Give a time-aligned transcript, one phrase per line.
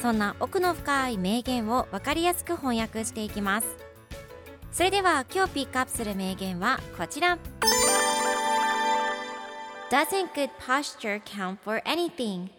[0.00, 3.66] そんな奥の深い名言を分かりやすく翻訳していきます
[4.70, 7.38] それでは今日ピックアップする名言はこちら
[9.90, 12.50] Doesn't good posture count for anything?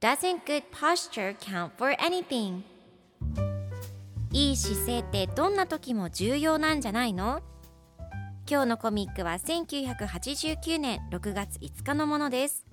[0.00, 2.60] Doesn't good posture count for anything?
[4.32, 7.40] いい姿勢ってどんな時も重要なんじゃないの？
[8.48, 12.66] 今日のコミックは1989年6月5日のものです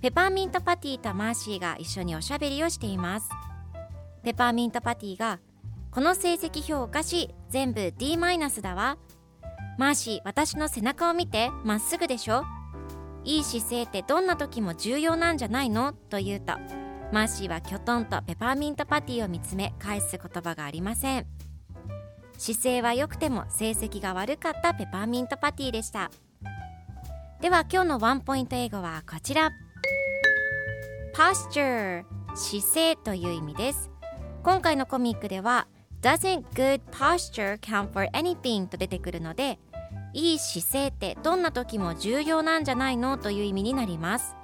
[0.00, 3.28] ペパーミントパティとマーシーが一緒におしゃべりをしています。
[4.22, 5.40] ペパーミントパティが
[5.90, 8.96] この成績表おかしい全部 D マイナスだわ。
[9.76, 12.44] マーシー私の背中を見てまっすぐでしょ？
[13.24, 15.92] いい姿勢ってどんな時も重要なんじゃないの？
[15.92, 16.52] と言うと
[17.12, 21.26] マーシーはきょとんとペパーミントパティを見つめ返す言葉がありません。
[22.36, 26.12] 姿勢は良くても成績が悪かったペパーミントパティでした。
[27.40, 29.50] では今日のワンポイント英語はこちら。
[31.18, 32.04] Posture
[32.36, 33.90] 姿勢という意味です。
[34.44, 35.66] 今回のコミックでは
[36.00, 39.58] doesn't good posture count for anything と出てくるので
[40.14, 44.36] いい姿勢ってどんな時も重要なんじゃないのという意味になります。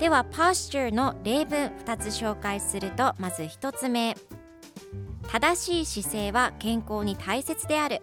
[0.00, 4.16] では posture の例文2つ紹介するとまず1つ目。
[5.28, 8.02] 正しい姿勢は健康に大切である。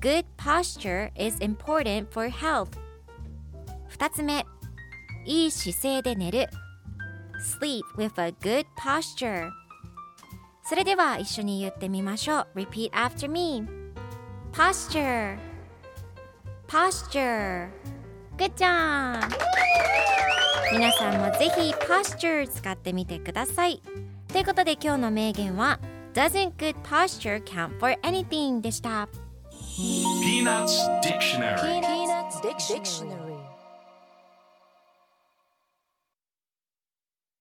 [0.00, 2.70] Good posture is important for health
[3.96, 4.44] 2つ目。
[5.30, 6.48] いい姿勢で寝る
[7.60, 9.48] Sleep with a good posture
[10.64, 13.64] それでは一緒に言ってみましょう Repeat after me
[14.52, 15.38] Posture
[16.66, 17.68] Posture
[18.38, 19.20] Good job
[20.72, 23.80] 皆さんもぜひ Posture 使ってみてください
[24.26, 25.78] ということで今日の名言は
[26.12, 29.08] Doesn't good posture count for anything でした
[29.78, 33.19] Peanuts Dictionary Peanuts Dictionary.